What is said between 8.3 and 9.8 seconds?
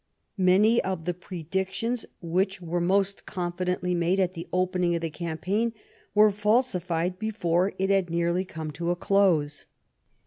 come to a close.